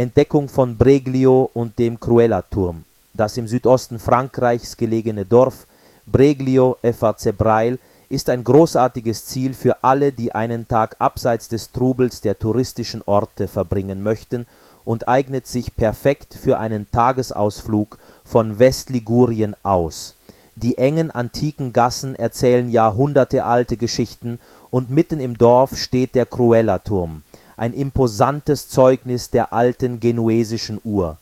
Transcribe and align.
Entdeckung 0.00 0.48
von 0.48 0.78
Breglio 0.78 1.50
und 1.52 1.78
dem 1.78 2.00
Cruella-Turm. 2.00 2.84
Das 3.12 3.36
im 3.36 3.46
Südosten 3.46 3.98
Frankreichs 3.98 4.78
gelegene 4.78 5.26
Dorf 5.26 5.66
Breglio-Effazebrail 6.06 7.78
ist 8.08 8.30
ein 8.30 8.42
großartiges 8.42 9.26
Ziel 9.26 9.52
für 9.52 9.84
alle, 9.84 10.10
die 10.10 10.34
einen 10.34 10.66
Tag 10.66 10.96
abseits 11.00 11.48
des 11.48 11.70
Trubels 11.72 12.22
der 12.22 12.38
touristischen 12.38 13.02
Orte 13.04 13.46
verbringen 13.46 14.02
möchten 14.02 14.46
und 14.86 15.06
eignet 15.06 15.46
sich 15.46 15.76
perfekt 15.76 16.32
für 16.32 16.58
einen 16.58 16.90
Tagesausflug 16.90 17.98
von 18.24 18.58
Westligurien 18.58 19.54
aus. 19.62 20.14
Die 20.56 20.78
engen 20.78 21.10
antiken 21.10 21.74
Gassen 21.74 22.16
erzählen 22.16 22.70
jahrhundertealte 22.70 23.76
Geschichten 23.76 24.38
und 24.70 24.88
mitten 24.88 25.20
im 25.20 25.36
Dorf 25.36 25.76
steht 25.76 26.14
der 26.14 26.24
Cruella-Turm 26.24 27.22
ein 27.60 27.74
imposantes 27.74 28.70
Zeugnis 28.70 29.28
der 29.28 29.52
alten 29.52 30.00
genuesischen 30.00 30.80
Uhr. 30.82 31.18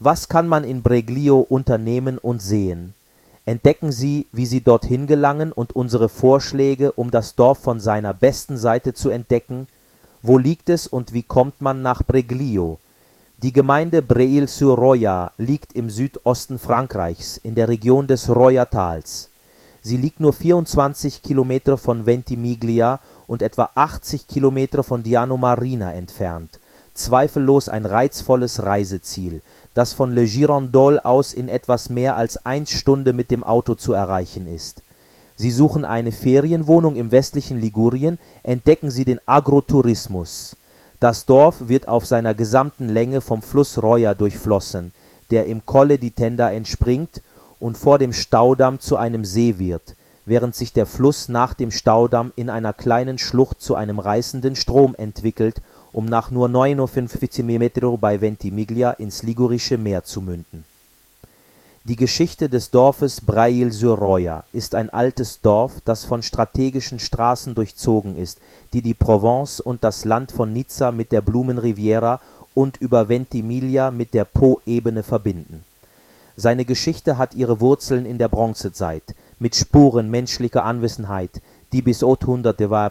Was 0.00 0.30
kann 0.30 0.48
man 0.48 0.64
in 0.64 0.82
Breglio 0.82 1.40
unternehmen 1.40 2.16
und 2.16 2.40
sehen? 2.40 2.94
Entdecken 3.44 3.92
Sie, 3.92 4.26
wie 4.32 4.46
Sie 4.46 4.62
dorthin 4.62 5.06
gelangen 5.06 5.52
und 5.52 5.76
unsere 5.76 6.08
Vorschläge, 6.08 6.92
um 6.92 7.10
das 7.10 7.34
Dorf 7.34 7.58
von 7.58 7.78
seiner 7.78 8.14
besten 8.14 8.56
Seite 8.56 8.94
zu 8.94 9.10
entdecken. 9.10 9.66
Wo 10.22 10.38
liegt 10.38 10.70
es 10.70 10.86
und 10.86 11.12
wie 11.12 11.24
kommt 11.24 11.60
man 11.60 11.82
nach 11.82 12.02
Breglio? 12.02 12.78
Die 13.42 13.52
Gemeinde 13.52 14.00
Breil-sur-Roya 14.00 15.32
liegt 15.36 15.74
im 15.74 15.90
Südosten 15.90 16.58
Frankreichs 16.58 17.36
in 17.36 17.54
der 17.54 17.68
Region 17.68 18.06
des 18.06 18.34
Roya-Tals. 18.34 19.28
Sie 19.84 19.96
liegt 19.96 20.20
nur 20.20 20.32
24 20.32 21.22
Kilometer 21.22 21.76
von 21.76 22.06
Ventimiglia 22.06 23.00
und 23.26 23.42
etwa 23.42 23.70
80 23.74 24.28
Kilometer 24.28 24.84
von 24.84 25.02
Diano 25.02 25.36
Marina 25.36 25.92
entfernt, 25.92 26.60
zweifellos 26.94 27.68
ein 27.68 27.84
reizvolles 27.84 28.62
Reiseziel, 28.62 29.42
das 29.74 29.92
von 29.92 30.14
Le 30.14 30.24
Girandol 30.24 31.00
aus 31.00 31.34
in 31.34 31.48
etwas 31.48 31.90
mehr 31.90 32.16
als 32.16 32.46
1 32.46 32.70
Stunde 32.70 33.12
mit 33.12 33.32
dem 33.32 33.42
Auto 33.42 33.74
zu 33.74 33.92
erreichen 33.92 34.46
ist. 34.46 34.82
Sie 35.34 35.50
suchen 35.50 35.84
eine 35.84 36.12
Ferienwohnung 36.12 36.94
im 36.94 37.10
westlichen 37.10 37.60
Ligurien, 37.60 38.20
entdecken 38.44 38.92
Sie 38.92 39.04
den 39.04 39.18
Agrotourismus. 39.26 40.56
Das 41.00 41.26
Dorf 41.26 41.56
wird 41.66 41.88
auf 41.88 42.06
seiner 42.06 42.34
gesamten 42.34 42.88
Länge 42.88 43.20
vom 43.20 43.42
Fluss 43.42 43.82
Roya 43.82 44.14
durchflossen, 44.14 44.92
der 45.32 45.46
im 45.46 45.66
Colle 45.66 45.98
di 45.98 46.12
Tenda 46.12 46.52
entspringt 46.52 47.22
und 47.62 47.78
vor 47.78 47.98
dem 47.98 48.12
Staudamm 48.12 48.78
zu 48.80 48.96
einem 48.96 49.24
See 49.24 49.58
wird 49.58 49.94
während 50.24 50.54
sich 50.54 50.72
der 50.72 50.86
Fluss 50.86 51.28
nach 51.28 51.54
dem 51.54 51.70
Staudamm 51.70 52.32
in 52.36 52.50
einer 52.50 52.72
kleinen 52.72 53.18
Schlucht 53.18 53.60
zu 53.60 53.74
einem 53.74 53.98
reißenden 53.98 54.56
Strom 54.56 54.94
entwickelt, 54.94 55.60
um 55.92 56.06
nach 56.06 56.30
nur 56.30 56.48
59 56.48 57.42
mm 57.42 57.96
bei 58.00 58.20
Ventimiglia 58.20 58.92
ins 58.92 59.22
Ligurische 59.22 59.78
Meer 59.78 60.04
zu 60.04 60.20
münden. 60.20 60.64
Die 61.84 61.96
Geschichte 61.96 62.48
des 62.48 62.70
Dorfes 62.70 63.20
Breil-sur-Roya 63.20 64.44
ist 64.52 64.76
ein 64.76 64.88
altes 64.90 65.40
Dorf, 65.40 65.80
das 65.84 66.04
von 66.04 66.22
strategischen 66.22 67.00
Straßen 67.00 67.56
durchzogen 67.56 68.16
ist, 68.16 68.38
die 68.72 68.82
die 68.82 68.94
Provence 68.94 69.58
und 69.58 69.82
das 69.82 70.04
Land 70.04 70.30
von 70.30 70.52
Nizza 70.52 70.92
mit 70.92 71.10
der 71.10 71.22
Blumenriviera 71.22 72.20
und 72.54 72.76
über 72.76 73.08
Ventimiglia 73.08 73.90
mit 73.90 74.14
der 74.14 74.24
Po-Ebene 74.24 75.02
verbinden. 75.02 75.64
Seine 76.36 76.64
Geschichte 76.64 77.18
hat 77.18 77.34
ihre 77.34 77.60
Wurzeln 77.60 78.06
in 78.06 78.16
der 78.16 78.28
Bronzezeit 78.28 79.14
mit 79.38 79.54
Spuren 79.54 80.10
menschlicher 80.10 80.64
Anwesenheit, 80.64 81.42
die 81.72 81.82
bis 81.82 82.02
800 82.02 82.56
v. 82.58 82.90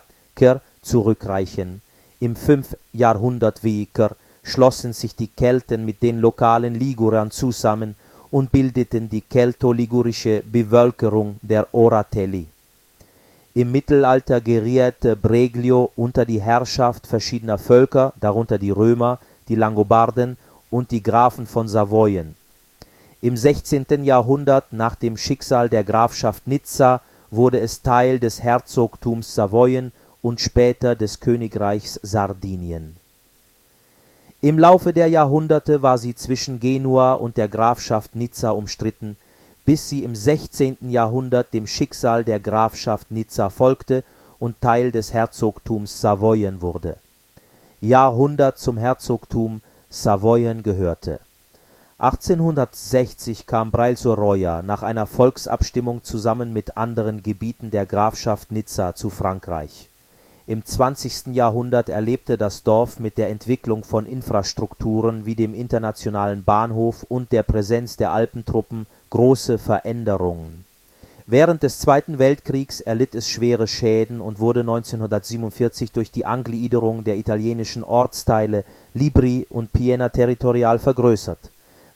zurückreichen. 0.81 1.81
Im 2.19 2.35
5. 2.35 2.77
Jahrhundert 2.93 3.59
v. 3.59 4.09
schlossen 4.43 4.93
sich 4.93 5.15
die 5.15 5.27
Kelten 5.27 5.85
mit 5.85 6.03
den 6.03 6.19
lokalen 6.19 6.75
Ligurern 6.75 7.31
zusammen 7.31 7.95
und 8.29 8.51
bildeten 8.51 9.09
die 9.09 9.21
kelto-ligurische 9.21 10.43
Bevölkerung 10.45 11.37
der 11.41 11.73
Oratelli. 11.73 12.45
Im 13.55 13.71
Mittelalter 13.71 14.39
geriet 14.39 15.21
Breglio 15.21 15.91
unter 15.95 16.25
die 16.25 16.41
Herrschaft 16.41 17.07
verschiedener 17.07 17.57
Völker, 17.57 18.13
darunter 18.19 18.57
die 18.57 18.71
Römer, 18.71 19.19
die 19.47 19.55
Langobarden 19.55 20.37
und 20.69 20.91
die 20.91 21.03
Grafen 21.03 21.47
von 21.47 21.67
Savoyen 21.67 22.35
im 23.21 23.37
16. 23.37 24.03
Jahrhundert 24.03 24.73
nach 24.73 24.95
dem 24.95 25.15
Schicksal 25.15 25.69
der 25.69 25.83
Grafschaft 25.83 26.47
Nizza 26.47 27.01
wurde 27.29 27.59
es 27.59 27.83
Teil 27.83 28.19
des 28.19 28.41
Herzogtums 28.41 29.35
Savoyen 29.35 29.91
und 30.23 30.41
später 30.41 30.95
des 30.95 31.19
Königreichs 31.19 31.99
Sardinien. 32.01 32.97
Im 34.41 34.57
Laufe 34.57 34.91
der 34.91 35.07
Jahrhunderte 35.07 35.83
war 35.83 35.99
sie 35.99 36.15
zwischen 36.15 36.59
Genua 36.59 37.13
und 37.13 37.37
der 37.37 37.47
Grafschaft 37.47 38.15
Nizza 38.15 38.49
umstritten, 38.49 39.17
bis 39.65 39.87
sie 39.87 40.03
im 40.03 40.15
16. 40.15 40.89
Jahrhundert 40.89 41.53
dem 41.53 41.67
Schicksal 41.67 42.23
der 42.23 42.39
Grafschaft 42.39 43.11
Nizza 43.11 43.51
folgte 43.51 44.03
und 44.39 44.59
Teil 44.61 44.91
des 44.91 45.13
Herzogtums 45.13 46.01
Savoyen 46.01 46.63
wurde. 46.63 46.97
Jahrhundert 47.81 48.57
zum 48.57 48.77
Herzogtum 48.77 49.61
Savoyen 49.91 50.63
gehörte 50.63 51.19
1860 52.01 53.45
kam 53.45 53.69
Breil-sur-Roya 53.69 54.63
nach 54.63 54.81
einer 54.81 55.05
Volksabstimmung 55.05 56.03
zusammen 56.03 56.51
mit 56.51 56.75
anderen 56.75 57.21
Gebieten 57.21 57.69
der 57.69 57.85
Grafschaft 57.85 58.51
Nizza 58.51 58.95
zu 58.95 59.11
Frankreich. 59.11 59.87
Im 60.47 60.65
20. 60.65 61.27
Jahrhundert 61.27 61.89
erlebte 61.89 62.39
das 62.39 62.63
Dorf 62.63 62.99
mit 62.99 63.19
der 63.19 63.29
Entwicklung 63.29 63.83
von 63.83 64.07
Infrastrukturen 64.07 65.27
wie 65.27 65.35
dem 65.35 65.53
internationalen 65.53 66.43
Bahnhof 66.43 67.03
und 67.03 67.31
der 67.31 67.43
Präsenz 67.43 67.97
der 67.97 68.11
Alpentruppen 68.11 68.87
große 69.11 69.59
Veränderungen. 69.59 70.65
Während 71.27 71.61
des 71.61 71.77
Zweiten 71.77 72.17
Weltkriegs 72.17 72.81
erlitt 72.81 73.13
es 73.13 73.29
schwere 73.29 73.67
Schäden 73.67 74.21
und 74.21 74.39
wurde 74.39 74.61
1947 74.61 75.91
durch 75.91 76.09
die 76.09 76.25
Angliederung 76.25 77.03
der 77.03 77.17
italienischen 77.17 77.83
Ortsteile 77.83 78.63
Libri 78.95 79.45
und 79.51 79.71
Piena 79.71 80.09
territorial 80.09 80.79
vergrößert 80.79 81.50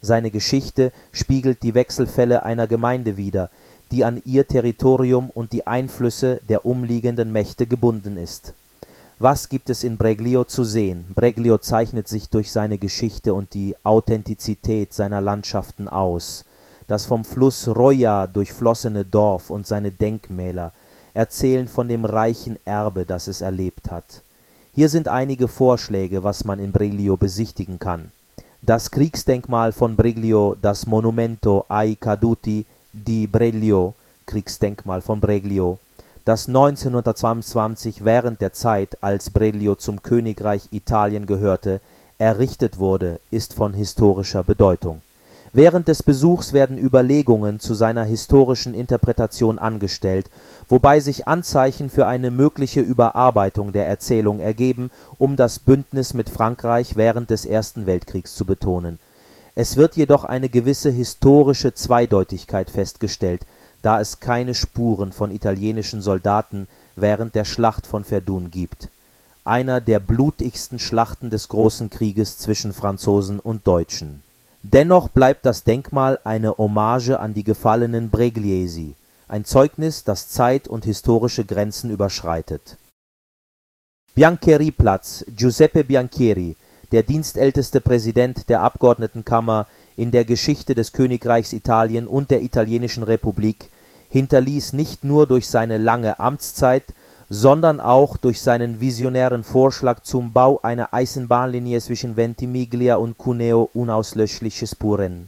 seine 0.06 0.32
Geschichte 0.32 0.92
spiegelt 1.12 1.64
die 1.64 1.74
Wechselfälle 1.74 2.44
einer 2.44 2.68
Gemeinde 2.68 3.18
wider, 3.18 3.50
die 3.92 4.06
an 4.06 4.22
ihr 4.26 4.48
Territorium 4.48 5.30
und 5.30 5.52
die 5.52 5.68
Einflüsse 5.68 6.40
der 6.48 6.66
umliegenden 6.66 7.32
Mächte 7.32 7.68
gebunden 7.68 8.18
ist. 8.18 8.54
Was 9.20 9.50
gibt 9.50 9.70
es 9.70 9.84
in 9.84 9.98
Breglio 9.98 10.44
zu 10.44 10.64
sehen? 10.64 11.06
Breglio 11.16 11.58
zeichnet 11.58 12.08
sich 12.08 12.30
durch 12.30 12.52
seine 12.52 12.78
Geschichte 12.78 13.34
und 13.34 13.54
die 13.54 13.76
Authentizität 13.84 14.94
seiner 14.94 15.22
Landschaften 15.22 15.88
aus. 15.88 16.46
Das 16.88 17.06
vom 17.06 17.26
Fluss 17.26 17.68
Roya 17.68 18.28
durchflossene 18.28 19.06
Dorf 19.06 19.50
und 19.50 19.66
seine 19.66 19.92
Denkmäler 19.92 20.74
erzählen 21.14 21.68
von 21.68 21.88
dem 21.88 22.04
reichen 22.04 22.60
Erbe, 22.66 23.06
das 23.06 23.28
es 23.28 23.40
erlebt 23.42 23.90
hat. 23.90 24.22
Hier 24.74 24.90
sind 24.90 25.08
einige 25.08 25.48
Vorschläge, 25.48 26.24
was 26.24 26.44
man 26.44 26.60
in 26.60 26.74
Breglio 26.74 27.16
besichtigen 27.16 27.80
kann 27.80 28.12
das 28.66 28.90
Kriegsdenkmal 28.90 29.72
von 29.72 29.96
Breglio, 29.96 30.56
das 30.60 30.88
Monumento 30.88 31.66
ai 31.70 31.96
Caduti 32.00 32.66
di 32.92 33.28
Breglio 33.28 33.94
(Kriegsdenkmal 34.26 35.02
von 35.02 35.20
Breglio), 35.20 35.78
das 36.26 36.48
1922 36.48 38.04
während 38.04 38.42
der 38.42 38.54
Zeit, 38.54 38.98
als 39.04 39.30
Breglio 39.30 39.76
zum 39.76 40.02
Königreich 40.02 40.70
Italien 40.72 41.28
gehörte, 41.28 41.80
errichtet 42.18 42.80
wurde, 42.80 43.20
ist 43.30 43.54
von 43.54 43.76
historischer 43.76 44.44
Bedeutung 44.44 45.02
Während 45.58 45.88
des 45.88 46.04
Besuchs 46.04 46.52
werden 46.52 46.78
Überlegungen 46.78 47.62
zu 47.62 47.76
seiner 47.76 48.04
historischen 48.04 48.74
Interpretation 48.74 49.58
angestellt, 49.58 50.30
wobei 50.68 51.00
sich 51.00 51.30
Anzeichen 51.30 51.90
für 51.90 52.08
eine 52.08 52.30
mögliche 52.30 52.82
Überarbeitung 52.82 53.72
der 53.72 53.88
Erzählung 53.88 54.42
ergeben, 54.42 54.92
um 55.18 55.38
das 55.38 55.60
Bündnis 55.60 56.14
mit 56.14 56.30
Frankreich 56.30 56.98
während 56.98 57.30
des 57.30 57.46
Ersten 57.46 57.86
Weltkriegs 57.86 58.36
zu 58.36 58.44
betonen. 58.44 59.00
Es 59.56 59.78
wird 59.78 59.96
jedoch 59.96 60.26
eine 60.26 60.50
gewisse 60.50 60.90
historische 60.90 61.74
Zweideutigkeit 61.74 62.70
festgestellt, 62.70 63.46
da 63.82 64.02
es 64.02 64.20
keine 64.20 64.56
Spuren 64.56 65.14
von 65.14 65.32
italienischen 65.32 66.02
Soldaten 66.02 66.68
während 66.98 67.34
der 67.34 67.46
Schlacht 67.46 67.88
von 67.88 68.04
Verdun 68.04 68.52
gibt, 68.52 68.90
einer 69.46 69.80
der 69.80 70.02
blutigsten 70.02 70.80
Schlachten 70.80 71.30
des 71.30 71.48
Großen 71.48 71.90
Krieges 71.90 72.40
zwischen 72.40 72.74
Franzosen 72.74 73.40
und 73.40 73.66
Deutschen 73.66 74.25
Dennoch 74.68 75.10
bleibt 75.10 75.46
das 75.46 75.64
Denkmal 75.64 76.18
eine 76.24 76.58
Hommage 76.58 77.20
an 77.20 77.36
die 77.36 77.44
gefallenen 77.44 78.10
Bregliesi, 78.10 78.96
ein 79.28 79.46
Zeugnis, 79.46 80.04
das 80.04 80.30
Zeit 80.30 80.68
und 80.68 80.86
historische 80.86 81.46
Grenzen 81.46 81.92
überschreitet. 81.92 82.76
Biancheri-Platz 84.16 85.24
Giuseppe 85.36 85.84
Biancheri, 85.84 86.56
der 86.92 87.04
dienstälteste 87.04 87.80
Präsident 87.80 88.50
der 88.50 88.62
Abgeordnetenkammer 88.62 89.68
in 89.98 90.10
der 90.10 90.26
Geschichte 90.26 90.74
des 90.74 90.94
Königreichs 90.94 91.54
Italien 91.54 92.08
und 92.08 92.32
der 92.32 92.42
italienischen 92.42 93.04
Republik, 93.04 93.70
hinterließ 94.10 94.74
nicht 94.74 95.04
nur 95.04 95.28
durch 95.28 95.48
seine 95.48 95.78
lange 95.78 96.20
Amtszeit 96.20 96.86
sondern 97.36 97.82
auch 97.82 98.16
durch 98.16 98.42
seinen 98.42 98.80
visionären 98.80 99.44
Vorschlag 99.44 100.04
zum 100.04 100.32
Bau 100.32 100.62
einer 100.64 100.94
Eisenbahnlinie 100.94 101.82
zwischen 101.82 102.16
Ventimiglia 102.16 102.96
und 102.96 103.18
Cuneo 103.18 103.70
unauslöschliche 103.74 104.66
Spuren. 104.66 105.28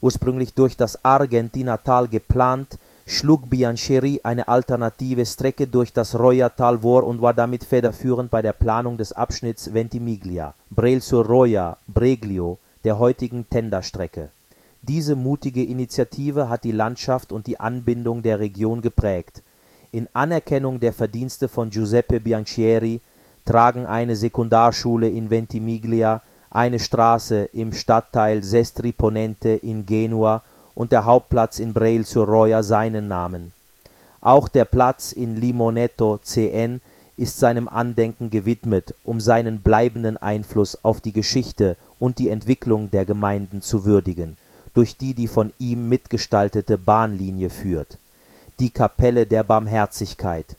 Ursprünglich 0.00 0.54
durch 0.54 0.76
das 0.76 1.04
Argentinatal 1.04 2.06
geplant, 2.06 2.78
schlug 3.06 3.50
Biancheri 3.50 4.20
eine 4.22 4.46
alternative 4.46 5.26
Strecke 5.26 5.66
durch 5.66 5.92
das 5.92 6.16
Roya-Tal 6.16 6.78
vor 6.78 7.02
und 7.02 7.22
war 7.22 7.34
damit 7.34 7.64
federführend 7.64 8.30
bei 8.30 8.40
der 8.40 8.52
Planung 8.52 8.96
des 8.96 9.12
Abschnitts 9.12 9.74
Ventimiglia 9.74 10.54
Breil 10.70 11.02
sur 11.02 11.26
Roya 11.26 11.76
Breglio 11.88 12.58
der 12.84 13.00
heutigen 13.00 13.50
Tenda-Strecke. 13.50 14.28
Diese 14.82 15.16
mutige 15.16 15.64
Initiative 15.64 16.48
hat 16.48 16.62
die 16.62 16.70
Landschaft 16.70 17.32
und 17.32 17.48
die 17.48 17.58
Anbindung 17.58 18.22
der 18.22 18.38
Region 18.38 18.80
geprägt. 18.80 19.42
In 19.90 20.06
Anerkennung 20.12 20.80
der 20.80 20.92
Verdienste 20.92 21.48
von 21.48 21.70
Giuseppe 21.70 22.20
Bianchieri 22.20 23.00
tragen 23.46 23.86
eine 23.86 24.16
Sekundarschule 24.16 25.08
in 25.08 25.30
Ventimiglia, 25.30 26.20
eine 26.50 26.78
Straße 26.78 27.48
im 27.54 27.72
Stadtteil 27.72 28.42
Sestri 28.42 28.92
Ponente 28.92 29.48
in 29.48 29.86
Genua 29.86 30.42
und 30.74 30.92
der 30.92 31.06
Hauptplatz 31.06 31.58
in 31.58 31.72
Breil 31.72 32.04
sur 32.04 32.26
Roya 32.26 32.62
seinen 32.62 33.08
Namen. 33.08 33.52
Auch 34.20 34.48
der 34.48 34.66
Platz 34.66 35.12
in 35.12 35.36
Limoneto 35.36 36.18
CN 36.18 36.82
ist 37.16 37.38
seinem 37.38 37.66
Andenken 37.66 38.28
gewidmet, 38.28 38.94
um 39.04 39.20
seinen 39.20 39.62
bleibenden 39.62 40.18
Einfluss 40.18 40.84
auf 40.84 41.00
die 41.00 41.12
Geschichte 41.12 41.78
und 41.98 42.18
die 42.18 42.28
Entwicklung 42.28 42.90
der 42.90 43.06
Gemeinden 43.06 43.62
zu 43.62 43.86
würdigen, 43.86 44.36
durch 44.74 44.98
die 44.98 45.14
die 45.14 45.28
von 45.28 45.54
ihm 45.58 45.88
mitgestaltete 45.88 46.76
Bahnlinie 46.76 47.48
führt. 47.48 47.98
Die 48.60 48.70
Kapelle 48.70 49.24
der 49.24 49.44
Barmherzigkeit. 49.44 50.56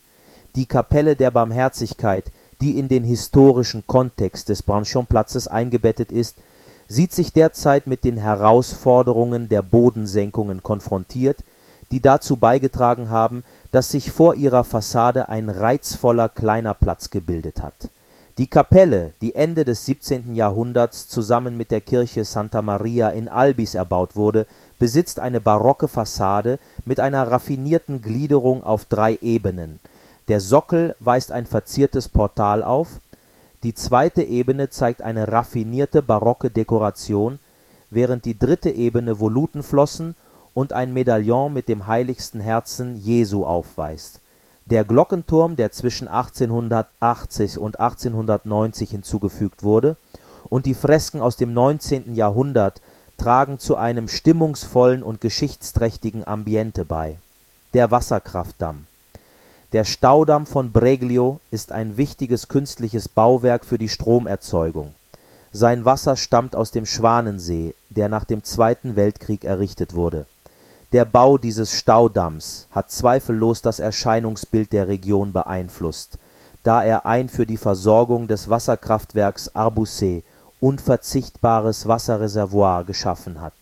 Die 0.56 0.64
Kapelle 0.64 1.16
der 1.16 1.30
Barmherzigkeit, 1.30 2.32
die 2.62 2.78
in 2.78 2.88
den 2.88 3.04
historischen 3.04 3.86
Kontext 3.86 4.48
des 4.48 4.62
Branchenplatzes 4.62 5.48
eingebettet 5.48 6.10
ist, 6.10 6.36
sieht 6.88 7.12
sich 7.12 7.34
derzeit 7.34 7.86
mit 7.86 8.04
den 8.04 8.16
Herausforderungen 8.16 9.50
der 9.50 9.60
Bodensenkungen 9.60 10.62
konfrontiert, 10.62 11.44
die 11.90 12.00
dazu 12.00 12.36
beigetragen 12.36 13.10
haben, 13.10 13.44
dass 13.70 13.90
sich 13.90 14.10
vor 14.10 14.34
ihrer 14.34 14.64
Fassade 14.64 15.28
ein 15.28 15.50
reizvoller 15.50 16.30
kleiner 16.30 16.72
Platz 16.72 17.10
gebildet 17.10 17.60
hat. 17.60 17.90
Die 18.38 18.46
Kapelle, 18.46 19.12
die 19.20 19.34
Ende 19.34 19.66
des 19.66 19.84
17. 19.84 20.34
Jahrhunderts 20.34 21.06
zusammen 21.08 21.58
mit 21.58 21.70
der 21.70 21.82
Kirche 21.82 22.24
Santa 22.24 22.62
Maria 22.62 23.10
in 23.10 23.28
Albis 23.28 23.74
erbaut 23.74 24.16
wurde, 24.16 24.46
besitzt 24.80 25.20
eine 25.20 25.40
barocke 25.40 25.86
Fassade 25.86 26.58
mit 26.84 26.98
einer 26.98 27.30
raffinierten 27.30 28.02
Gliederung 28.02 28.64
auf 28.64 28.86
drei 28.86 29.16
Ebenen. 29.22 29.78
Der 30.26 30.40
Sockel 30.40 30.96
weist 30.98 31.30
ein 31.30 31.46
verziertes 31.46 32.08
Portal 32.08 32.64
auf, 32.64 32.98
die 33.62 33.74
zweite 33.74 34.22
Ebene 34.22 34.70
zeigt 34.70 35.02
eine 35.02 35.30
raffinierte 35.30 36.02
barocke 36.02 36.50
Dekoration, 36.50 37.38
während 37.90 38.24
die 38.24 38.38
dritte 38.38 38.70
Ebene 38.70 39.20
Volutenflossen 39.20 40.16
und 40.54 40.72
ein 40.72 40.94
Medaillon 40.94 41.52
mit 41.52 41.68
dem 41.68 41.86
Heiligsten 41.86 42.40
Herzen 42.40 42.96
Jesu 42.96 43.44
aufweist. 43.44 44.20
Der 44.64 44.84
Glockenturm, 44.84 45.56
der 45.56 45.72
zwischen 45.72 46.08
1880 46.08 47.58
und 47.58 47.78
1890 47.78 48.90
hinzugefügt 48.90 49.62
wurde, 49.62 49.96
und 50.48 50.64
die 50.64 50.74
Fresken 50.74 51.20
aus 51.20 51.36
dem 51.36 51.52
19. 51.52 52.14
Jahrhundert 52.14 52.80
tragen 53.20 53.58
zu 53.58 53.76
einem 53.76 54.08
stimmungsvollen 54.08 55.02
und 55.02 55.20
geschichtsträchtigen 55.20 56.26
Ambiente 56.26 56.84
bei. 56.84 57.16
Der 57.74 57.90
Wasserkraftdamm 57.90 58.86
der 59.72 59.84
Staudamm 59.84 60.46
von 60.46 60.72
Breglio 60.72 61.38
ist 61.52 61.70
ein 61.70 61.96
wichtiges 61.96 62.48
künstliches 62.48 63.08
Bauwerk 63.08 63.64
für 63.64 63.78
die 63.78 63.88
Stromerzeugung. 63.88 64.94
Sein 65.52 65.84
Wasser 65.84 66.16
stammt 66.16 66.56
aus 66.56 66.72
dem 66.72 66.86
Schwanensee, 66.86 67.74
der 67.88 68.08
nach 68.08 68.24
dem 68.24 68.42
Zweiten 68.42 68.96
Weltkrieg 68.96 69.44
errichtet 69.44 69.94
wurde. 69.94 70.26
Der 70.90 71.04
Bau 71.04 71.38
dieses 71.38 71.72
Staudamms 71.72 72.66
hat 72.72 72.90
zweifellos 72.90 73.62
das 73.62 73.78
Erscheinungsbild 73.78 74.72
der 74.72 74.88
Region 74.88 75.32
beeinflusst, 75.32 76.18
da 76.64 76.82
er 76.82 77.06
ein 77.06 77.28
für 77.28 77.46
die 77.46 77.56
Versorgung 77.56 78.26
des 78.26 78.50
Wasserkraftwerks 78.50 79.54
Arbousset 79.54 80.24
unverzichtbares 80.60 81.88
Wasserreservoir 81.88 82.84
geschaffen 82.84 83.40
hat 83.40 83.54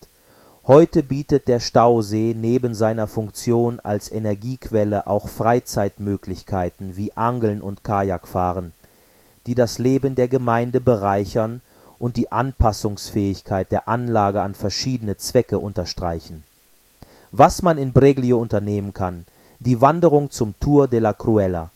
Heute 0.68 1.02
bietet 1.02 1.48
der 1.48 1.60
Stausee 1.60 2.34
neben 2.38 2.74
seiner 2.74 3.06
Funktion 3.06 3.80
als 3.80 4.12
Energiequelle 4.12 5.06
auch 5.06 5.26
Freizeitmöglichkeiten 5.26 6.94
wie 6.94 7.16
Angeln 7.16 7.62
und 7.62 7.84
Kajakfahren, 7.84 8.74
die 9.46 9.54
das 9.54 9.78
Leben 9.78 10.14
der 10.14 10.28
Gemeinde 10.28 10.82
bereichern 10.82 11.62
und 11.98 12.18
die 12.18 12.30
Anpassungsfähigkeit 12.30 13.72
der 13.72 13.88
Anlage 13.88 14.42
an 14.42 14.54
verschiedene 14.54 15.16
Zwecke 15.16 15.58
unterstreichen. 15.58 16.44
Was 17.32 17.62
man 17.62 17.78
in 17.78 17.94
Breglio 17.94 18.38
unternehmen 18.38 18.92
kann: 18.92 19.24
die 19.60 19.80
Wanderung 19.80 20.30
zum 20.30 20.52
Tour 20.60 20.86
de 20.86 21.00
la 21.00 21.14
Cruella. 21.14 21.70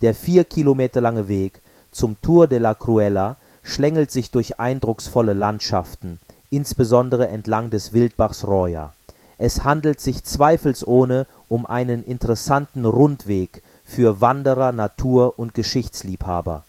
Der 0.00 0.16
vier 0.16 0.42
Kilometer 0.42 1.00
lange 1.00 1.28
Weg 1.28 1.60
zum 1.92 2.20
Tour 2.20 2.48
de 2.48 2.58
la 2.58 2.74
Cruella 2.74 3.36
schlängelt 3.62 4.10
sich 4.10 4.30
durch 4.30 4.58
eindrucksvolle 4.58 5.32
Landschaften 5.32 6.18
insbesondere 6.52 7.28
entlang 7.28 7.70
des 7.70 7.94
Wildbachs 7.94 8.46
Roya. 8.46 8.92
Es 9.38 9.64
handelt 9.64 10.00
sich 10.00 10.22
zweifelsohne 10.22 11.26
um 11.48 11.64
einen 11.64 12.04
interessanten 12.04 12.84
Rundweg 12.84 13.62
für 13.84 14.20
Wanderer, 14.20 14.70
Natur 14.70 15.38
und 15.38 15.54
Geschichtsliebhaber. 15.54 16.64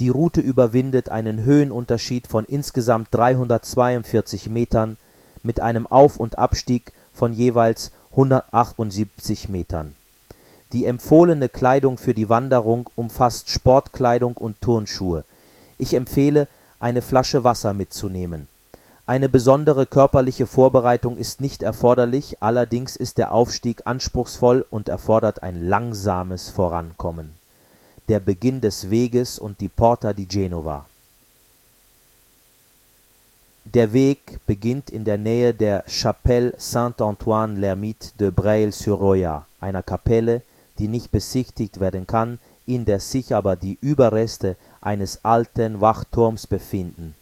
Die 0.00 0.08
Route 0.08 0.40
überwindet 0.40 1.10
einen 1.10 1.44
Höhenunterschied 1.44 2.26
von 2.26 2.44
insgesamt 2.44 3.08
342 3.12 4.50
Metern 4.50 4.96
mit 5.44 5.60
einem 5.60 5.86
Auf 5.86 6.16
und 6.16 6.36
Abstieg 6.36 6.92
von 7.14 7.32
jeweils 7.32 7.92
178 8.10 9.48
Metern. 9.48 9.94
Die 10.72 10.86
empfohlene 10.86 11.48
Kleidung 11.48 11.98
für 11.98 12.14
die 12.14 12.28
Wanderung 12.28 12.90
umfasst 12.96 13.48
Sportkleidung 13.48 14.36
und 14.36 14.60
Turnschuhe. 14.60 15.24
Ich 15.80 15.94
empfehle, 15.94 16.46
eine 16.78 17.02
Flasche 17.02 17.42
Wasser 17.42 17.74
mitzunehmen 17.74 18.46
eine 19.10 19.28
besondere 19.28 19.86
körperliche 19.86 20.46
Vorbereitung 20.46 21.16
ist 21.16 21.40
nicht 21.40 21.64
erforderlich, 21.64 22.40
allerdings 22.40 22.94
ist 22.94 23.18
der 23.18 23.32
Aufstieg 23.32 23.82
anspruchsvoll 23.84 24.64
und 24.70 24.88
erfordert 24.88 25.42
ein 25.42 25.66
langsames 25.66 26.48
Vorankommen. 26.48 27.34
Der 28.08 28.20
Beginn 28.20 28.60
des 28.60 28.88
Weges 28.88 29.40
und 29.40 29.60
die 29.60 29.68
Porta 29.68 30.12
di 30.12 30.26
Genova 30.26 30.86
Der 33.64 33.92
Weg 33.92 34.38
beginnt 34.46 34.90
in 34.90 35.04
der 35.04 35.18
Nähe 35.18 35.54
der 35.54 35.82
Chapelle 35.88 36.54
Saint-Antoine-l'Ermite 36.56 38.16
de 38.16 38.30
Breil-sur-Roya, 38.30 39.44
einer 39.60 39.82
Kapelle, 39.82 40.42
die 40.78 40.86
nicht 40.86 41.10
besichtigt 41.10 41.80
werden 41.80 42.06
kann, 42.06 42.38
in 42.64 42.84
der 42.84 43.00
sich 43.00 43.34
aber 43.34 43.56
die 43.56 43.76
Überreste 43.80 44.54
eines 44.80 45.24
alten 45.24 45.80
Wachturms 45.80 46.46
befinden 46.46 47.14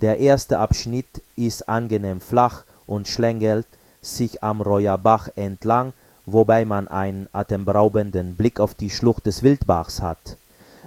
der 0.00 0.18
erste 0.18 0.58
Abschnitt 0.58 1.22
ist 1.36 1.68
angenehm 1.68 2.20
flach 2.20 2.62
und 2.86 3.06
schlängelt 3.06 3.66
sich 4.00 4.42
am 4.42 4.62
Roya-Bach 4.62 5.28
entlang, 5.36 5.92
wobei 6.24 6.64
man 6.64 6.88
einen 6.88 7.28
atemberaubenden 7.32 8.34
Blick 8.34 8.60
auf 8.60 8.74
die 8.74 8.88
Schlucht 8.88 9.26
des 9.26 9.42
Wildbachs 9.42 10.00
hat. 10.00 10.38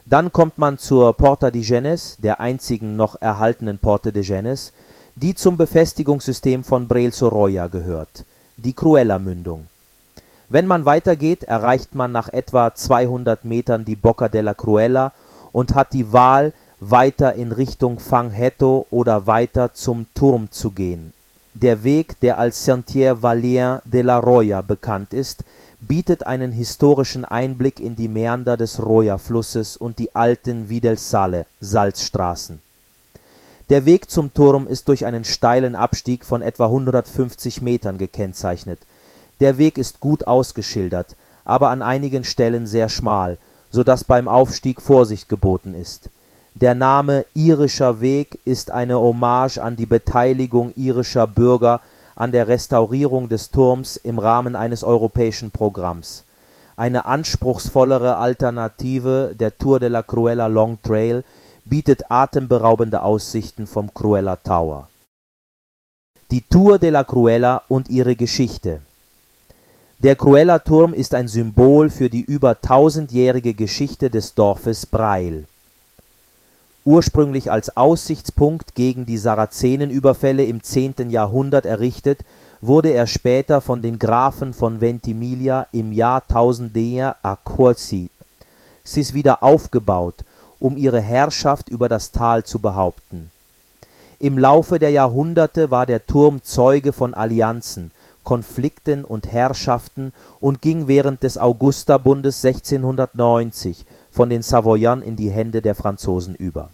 Dann 0.06 0.32
kommt 0.32 0.58
man 0.58 0.80
zur 0.80 1.14
Porta 1.14 1.52
di 1.52 1.62
Genes, 1.62 2.18
der 2.18 2.40
einzigen 2.40 2.96
noch 2.96 3.22
erhaltenen 3.22 3.78
Porte 3.78 4.12
de 4.12 4.24
Genes, 4.24 4.74
die 5.16 5.36
zum 5.36 5.58
Befestigungssystem 5.58 6.64
von 6.64 6.88
Breil-sur-Roya 6.88 7.68
gehört, 7.68 8.26
die 8.58 8.74
Cruella-Mündung. 8.74 9.68
Wenn 10.50 10.66
man 10.66 10.86
weitergeht, 10.86 11.44
erreicht 11.44 11.94
man 11.94 12.12
nach 12.12 12.30
etwa 12.30 12.74
200 12.74 13.46
Metern 13.46 13.86
die 13.86 13.96
Bocca 13.96 14.28
della 14.28 14.56
Cruella 14.56 15.14
und 15.54 15.74
hat 15.74 15.94
die 15.94 16.12
Wahl 16.12 16.52
weiter 16.82 17.34
in 17.36 17.54
Richtung 17.54 18.00
Fanghetto 18.00 18.86
oder 18.92 19.26
weiter 19.26 19.74
zum 19.74 20.08
Turm 20.14 20.52
zu 20.52 20.72
gehen. 20.72 21.14
Der 21.54 21.84
Weg, 21.84 22.20
der 22.20 22.40
als 22.40 22.66
Sentier 22.66 23.22
Valien 23.22 23.80
de 23.86 24.02
la 24.02 24.20
Roya 24.20 24.62
bekannt 24.62 25.14
ist, 25.14 25.46
bietet 25.80 26.26
einen 26.26 26.52
historischen 26.52 27.26
Einblick 27.26 27.80
in 27.80 27.96
die 27.96 28.08
Mäander 28.08 28.58
des 28.58 28.84
Roya-Flusses 28.84 29.78
und 29.78 30.00
die 30.00 30.16
alten 30.16 30.68
Videlsale 30.70 31.46
(Salzstraßen). 31.62 32.60
Der 33.70 33.86
Weg 33.86 34.10
zum 34.10 34.34
Turm 34.34 34.68
ist 34.68 34.88
durch 34.88 35.06
einen 35.06 35.24
steilen 35.24 35.76
Abstieg 35.76 36.26
von 36.26 36.42
etwa 36.42 36.66
150 36.66 37.62
Metern 37.62 37.98
gekennzeichnet. 37.98 38.80
Der 39.40 39.58
Weg 39.58 39.78
ist 39.78 40.00
gut 40.00 40.26
ausgeschildert, 40.28 41.16
aber 41.46 41.70
an 41.70 41.82
einigen 41.82 42.24
Stellen 42.24 42.66
sehr 42.66 42.90
schmal, 42.90 43.38
so 43.74 43.84
dass 43.84 44.06
beim 44.06 44.30
Aufstieg 44.30 44.82
Vorsicht 44.82 45.28
geboten 45.28 45.74
ist 45.74 46.10
der 46.56 46.76
Name 46.76 47.26
Irischer 47.34 48.00
Weg 48.00 48.40
ist 48.46 48.72
eine 48.72 48.98
Hommage 49.00 49.58
an 49.58 49.76
die 49.76 49.88
Beteiligung 49.88 50.72
irischer 50.78 51.28
Bürger 51.28 51.82
an 52.16 52.32
der 52.32 52.48
Restaurierung 52.48 53.28
des 53.28 53.50
Turms 53.50 53.98
im 53.98 54.20
Rahmen 54.20 54.56
eines 54.56 54.84
europäischen 54.84 55.52
Programms. 55.52 56.24
eine 56.76 57.06
anspruchsvollere 57.06 58.18
Alternative, 58.18 59.36
der 59.40 59.58
Tour 59.58 59.80
de 59.80 59.90
la 59.90 60.02
Cruella 60.02 60.48
Long 60.48 60.80
Trail, 60.82 61.24
bietet 61.66 62.10
atemberaubende 62.10 63.02
Aussichten 63.02 63.68
vom 63.68 63.94
Cruella 63.94 64.36
Tower. 64.38 64.88
Die 66.32 66.42
Tour 66.42 66.80
de 66.80 66.90
la 66.90 67.04
Cruella 67.04 67.62
und 67.68 67.90
ihre 67.90 68.16
Geschichte 68.16 68.82
Der 70.04 70.18
Cruella-Turm 70.18 70.94
ist 70.94 71.16
ein 71.16 71.30
Symbol 71.30 71.90
für 71.90 72.10
die 72.10 72.20
über 72.20 72.60
tausendjährige 72.60 73.54
Geschichte 73.54 74.10
des 74.10 74.34
Dorfes 74.34 74.86
Breil. 74.86 75.46
Ursprünglich 76.84 77.50
als 77.50 77.78
Aussichtspunkt 77.78 78.76
gegen 78.76 79.06
die 79.06 79.18
Sarazenenüberfälle 79.18 80.44
im 80.44 80.62
10. 80.62 81.10
Jahrhundert 81.10 81.66
errichtet 81.66 82.20
wurde 82.60 82.90
er 82.90 83.08
später 83.08 83.62
von 83.62 83.82
den 83.82 83.98
Grafen 83.98 84.54
von 84.54 84.82
Ventimiglia 84.82 85.68
im 85.72 85.94
Jahr 85.94 86.22
1000 86.28 86.76
accorsi 87.24 88.10
wieder 88.84 89.42
aufgebaut, 89.42 90.16
um 90.60 90.76
ihre 90.76 91.00
Herrschaft 91.00 91.70
über 91.70 91.88
das 91.88 92.12
Tal 92.12 92.44
zu 92.44 92.60
behaupten. 92.60 93.32
Im 94.20 94.38
Laufe 94.38 94.80
der 94.80 94.90
Jahrhunderte 94.90 95.72
war 95.72 95.86
der 95.86 96.06
Turm 96.06 96.44
Zeuge 96.44 96.92
von 96.92 97.14
Allianzen, 97.14 97.92
Konflikten 98.24 99.06
und 99.06 99.32
Herrschaften 99.32 100.14
und 100.40 100.62
ging 100.62 100.88
während 100.88 101.24
des 101.24 101.38
Augusterbundes 101.38 102.44
1690 102.44 103.86
von 104.12 104.30
den 104.30 104.42
Savoyern 104.42 105.02
in 105.02 105.16
die 105.16 105.30
Hände 105.30 105.62
der 105.62 105.76
Franzosen 105.76 106.36
über 106.36 106.70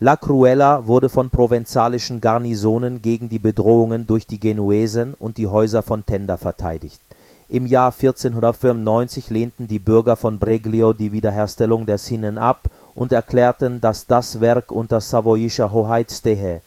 La 0.00 0.16
Cruella 0.16 0.86
wurde 0.86 1.08
von 1.08 1.30
provenzalischen 1.30 2.20
Garnisonen 2.20 3.00
gegen 3.00 3.28
die 3.28 3.38
Bedrohungen 3.38 4.06
durch 4.06 4.26
die 4.26 4.40
Genuesen 4.40 5.14
und 5.14 5.38
die 5.38 5.46
Häuser 5.46 5.82
von 5.82 6.04
Tenda 6.04 6.36
verteidigt. 6.36 7.00
Im 7.48 7.66
Jahr 7.66 7.92
1495 7.92 9.30
lehnten 9.30 9.68
die 9.68 9.78
Bürger 9.78 10.16
von 10.16 10.38
Breglio 10.38 10.92
die 10.92 11.12
Wiederherstellung 11.12 11.86
der 11.86 11.98
Sinnen 11.98 12.38
ab 12.38 12.68
und 12.96 13.12
erklärten, 13.12 13.80
dass 13.80 14.06
das 14.06 14.40
Werk 14.40 14.72
unter 14.72 15.00
savoyischer 15.00 15.70
Hoheit 15.70 16.10
stehe. 16.10 16.60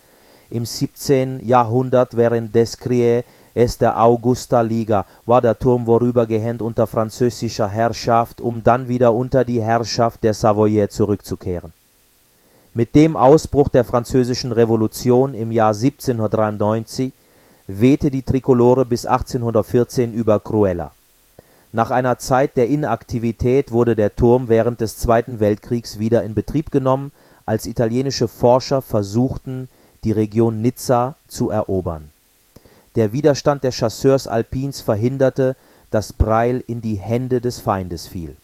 Im 0.49 0.65
17. 0.65 1.45
Jahrhundert 1.45 2.15
während 2.15 2.55
des 2.55 2.79
Der 3.81 4.01
Augusta-Liga 4.01 5.05
war 5.25 5.41
der 5.41 5.57
Turm 5.57 5.85
vorübergehend 5.85 6.61
unter 6.61 6.87
französischer 6.87 7.67
Herrschaft, 7.67 8.39
um 8.39 8.63
dann 8.63 8.87
wieder 8.87 9.13
unter 9.13 9.43
die 9.43 9.61
Herrschaft 9.61 10.23
der 10.23 10.33
Savoyer 10.33 10.89
zurückzukehren 10.89 11.73
mit 12.77 12.93
dem 12.93 13.17
Ausbruch 13.17 13.69
der 13.69 13.83
Französischen 13.83 14.51
Revolution 14.51 15.33
im 15.33 15.51
Jahr 15.51 15.73
1793 15.73 17.11
wehte 17.65 18.11
die 18.11 18.21
Trikolore 18.21 18.85
bis 18.85 19.07
1814 19.07 20.13
über 20.13 20.39
Cruella. 20.39 20.91
Nach 21.71 21.89
einer 21.89 22.19
Zeit 22.19 22.55
der 22.55 22.67
Inaktivität 22.67 23.71
wurde 23.71 23.95
der 23.95 24.15
Turm 24.15 24.47
während 24.47 24.79
des 24.79 24.99
Zweiten 24.99 25.39
Weltkriegs 25.39 25.97
wieder 25.97 26.21
in 26.21 26.35
Betrieb 26.35 26.69
genommen, 26.69 27.11
als 27.47 27.65
italienische 27.65 28.27
Forscher 28.27 28.83
versuchten, 28.83 29.69
die 30.03 30.11
Region 30.11 30.61
Nizza 30.61 31.15
zu 31.27 31.49
erobern. 31.49 32.11
Der 32.97 33.13
Widerstand 33.13 33.63
der 33.63 33.71
Chasseurs 33.71 34.27
Alpins 34.27 34.81
verhinderte, 34.81 35.55
dass 35.91 36.13
Breil 36.13 36.63
in 36.65 36.81
die 36.81 36.95
Hände 36.95 37.41
des 37.41 37.59
Feindes 37.59 38.07
fiel 38.07 38.35